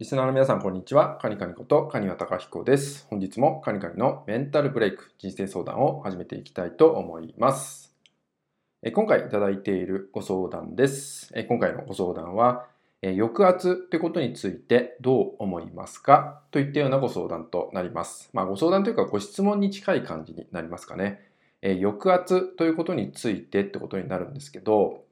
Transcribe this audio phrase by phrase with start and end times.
[0.00, 1.18] リスナーの皆さん、こんにちは。
[1.20, 3.06] カニカニことカニワタカヒコです。
[3.10, 7.94] 本日もカニカニのメンタルブレイク人生相談を始めていきたいと思います。
[8.82, 11.30] え今回いただいているご相談です。
[11.36, 12.66] え今回のご相談は、
[13.02, 16.40] え抑圧ってことについてどう思いますか？
[16.50, 18.30] といったようなご相談となります。
[18.32, 21.20] まあ、ご相談というかご質問に近い感じになりますかね。
[21.60, 25.04] え抑圧ということについてってことになるんですけど、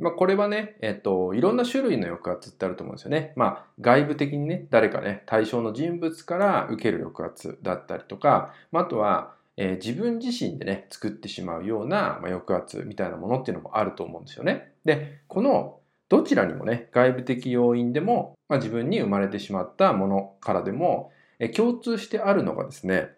[0.00, 3.34] まあ、これはね、えっと、いろんな種類の抑圧ってあると思うんですよね。
[3.36, 14.72] まあ、外部的にね、誰かね、対象の人物から受ける抑圧だったりとか、まあ、あとは、えー、自分自身でね、作ってしまうような、まあ、抑圧みたいなものっていうのもあると思うんですよね。
[14.86, 23.10] で、このどちらにもね、外部的要因でも、まあ、自分に生まれてしまったものからでも、えー、共通してあるのがですね、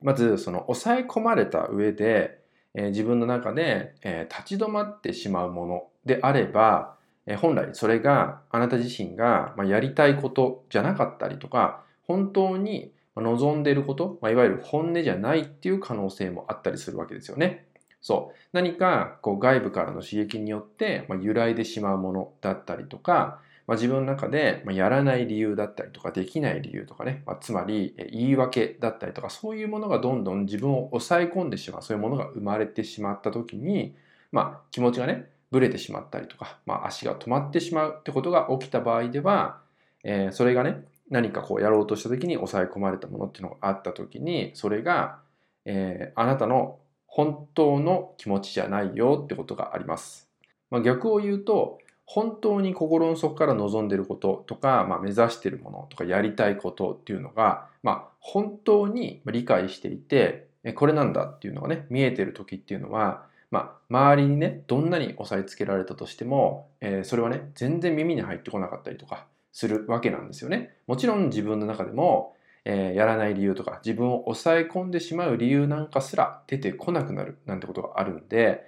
[0.00, 2.38] まずその抑え込まれた上で、
[2.74, 17.64] え、自分の中で、え、立ち止まってしまうものであれば、え、本来それがあなた自身が、ま、やりたいことじゃなかったりとか本当に望んでいること、ま、いわゆる本音じゃないっていう可能性もあったりするわけですよね。
[18.02, 18.36] そう。
[18.52, 33.96] 何かこう外部からの刺激によって、ま、揺らいでしまうものだったりとか、まあ、自分の中でやらない理由だったりとかできない理由とかね、まあ、つまり言い訳だったりとかそういうものがどんどん自分を抑え込んでしまうそういうものが生まれてしまった時に、
[34.32, 39.60] まあ、気持ちがねぶれてしまったりとか、まあ、足が止まってしまうってことが起きた場合では、
[40.02, 45.18] えー、それがね何かこうやろうとした時に抑え込まれたものっていうのがあった時にそれが、
[45.64, 50.28] えー、あなたの本当の気持ちじゃないよってことがあります。
[50.70, 70.74] まあ、逆を言うと本当に心の底から望んでることとか、まあ、目指してるものとかやりたいことっていうのが、まあ、本当に理解していてこれなんだっていうのがね見えてる時っていうのは、まあ、周りにねどんなに押さえつけられたとしても、えー、それはね全然耳に入ってこなかったりとかするわけなんですよね。
[70.86, 78.64] もちろん自分の中でも、えー、やらない理由とか自分を抑え込んでしまう理由なんかすら出てこなくなるなんてことがあるんで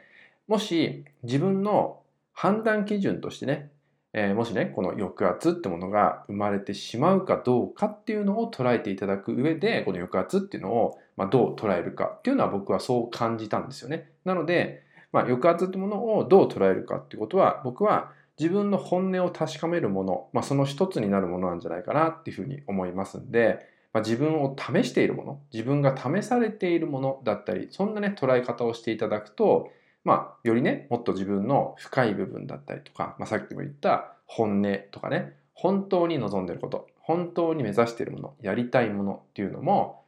[0.46, 2.00] もし自分の
[2.36, 3.70] 判断基準としてね、
[4.12, 14.10] えー、もしね、この抑圧ってものが生まれてしまうかどうかっていうのを捉えていただく上で、この抑圧っていうのを、ま、どう捉えるかっていうのは僕はそう感じたんですよね。
[14.26, 14.82] なので、
[15.12, 29.70] まあ、抑圧ってものをどう捉えるかっていうことは、僕は自分の本音を確かめるもの、まあ、その一つになるものなんじゃないかなっていうふうに思いますんで、まあ、自分を試しているもの、自分が試されているものだったり、そんなね、捉え方をしていただくと、
[30.06, 40.04] まあ、よりね、もっと自分の深い部分だったりとか、まあ、さっきも言った本音とかね、本当に望んでること、本当に目指しているもの、やりたいものっていうのも、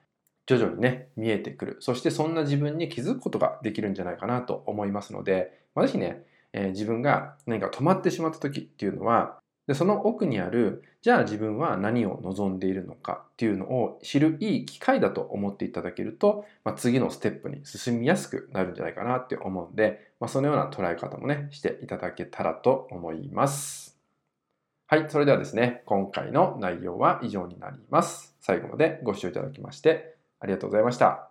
[0.47, 1.77] 徐々にね、見えてくる。
[1.81, 6.23] そしてそんな自分に気づくことができるんじゃないかなと思いますので、まあ、ぜひね、
[6.53, 23.99] えー、自分が何か止まってしまった時っていうのは、でその奥にあるじゃあ自分は何を望んでいるのかっていうのを知るいい機会だと思っていただけると、まあ、次のステップに進みやすくなるんじゃないかなって思うんで、まあ、そのような捉え方もねしていただけたらと思います。
[24.87, 28.35] はい、それではですね、今回の内容は以上になります。
[28.41, 31.28] 最後までご視聴いただきましてありがとうございました。